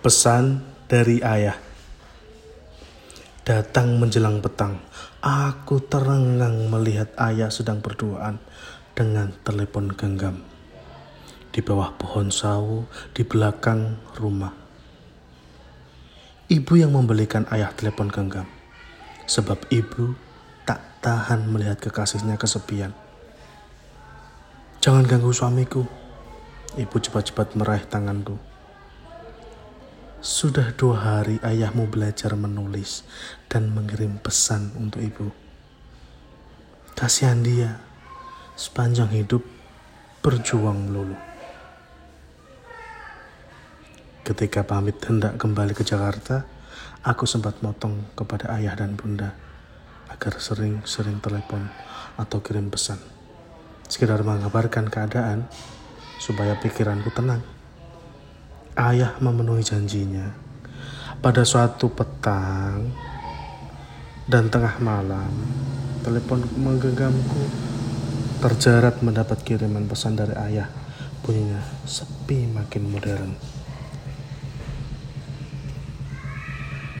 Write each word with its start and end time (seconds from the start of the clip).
Pesan 0.00 0.64
dari 0.88 1.20
ayah. 1.20 1.60
Datang 3.44 4.00
menjelang 4.00 4.40
petang, 4.40 4.80
aku 5.20 5.76
terengang 5.76 6.72
melihat 6.72 7.12
ayah 7.20 7.52
sedang 7.52 7.84
berduaan 7.84 8.40
dengan 8.96 9.28
telepon 9.44 9.92
genggam. 9.92 10.40
Di 11.52 11.60
bawah 11.60 11.92
pohon 12.00 12.32
sawo 12.32 12.88
di 13.12 13.28
belakang 13.28 14.00
rumah. 14.16 14.56
Ibu 16.48 16.80
yang 16.80 16.96
membelikan 16.96 17.44
ayah 17.52 17.68
telepon 17.76 18.08
genggam. 18.08 18.48
Sebab 19.28 19.68
ibu 19.68 20.16
tak 20.64 20.80
tahan 21.04 21.44
melihat 21.44 21.76
kekasihnya 21.76 22.40
kesepian. 22.40 22.96
Jangan 24.80 25.04
ganggu 25.04 25.28
suamiku. 25.36 25.84
Ibu 26.80 26.96
cepat-cepat 26.96 27.52
meraih 27.52 27.84
tanganku. 27.84 28.48
Sudah 30.20 30.76
dua 30.76 31.00
hari 31.00 31.40
ayahmu 31.40 31.88
belajar 31.88 32.36
menulis 32.36 33.08
dan 33.48 33.72
mengirim 33.72 34.20
pesan 34.20 34.68
untuk 34.76 35.00
ibu. 35.00 35.32
Kasihan 36.92 37.40
dia, 37.40 37.80
sepanjang 38.52 39.08
hidup 39.16 39.40
berjuang 40.20 40.92
melulu. 40.92 41.16
Ketika 44.20 44.60
pamit 44.68 45.00
hendak 45.08 45.40
kembali 45.40 45.72
ke 45.72 45.88
Jakarta, 45.88 46.44
aku 47.00 47.24
sempat 47.24 47.64
motong 47.64 48.12
kepada 48.12 48.52
ayah 48.60 48.76
dan 48.76 49.00
bunda 49.00 49.32
agar 50.12 50.36
sering-sering 50.36 51.24
telepon 51.24 51.64
atau 52.20 52.44
kirim 52.44 52.68
pesan 52.68 53.00
sekedar 53.88 54.20
mengabarkan 54.22 54.86
keadaan 54.86 55.48
supaya 56.20 56.60
pikiranku 56.60 57.08
tenang. 57.10 57.59
Ayah 58.78 59.18
memenuhi 59.18 59.66
janjinya. 59.66 60.30
Pada 61.18 61.42
suatu 61.42 61.90
petang 61.90 62.86
dan 64.30 64.46
tengah 64.46 64.78
malam, 64.78 65.30
telepon 66.06 66.46
menggenggamku 66.54 67.50
terjerat 68.38 69.02
mendapat 69.02 69.42
kiriman 69.42 69.90
pesan 69.90 70.14
dari 70.14 70.38
ayah. 70.38 70.70
Bunyinya 71.20 71.60
sepi 71.84 72.46
makin 72.48 72.88
modern. 72.88 73.59